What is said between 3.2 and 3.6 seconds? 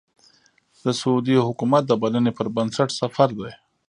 دی.